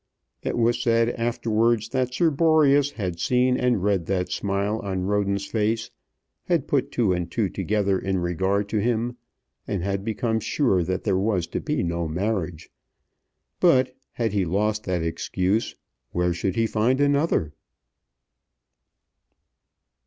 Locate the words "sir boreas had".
2.11-3.19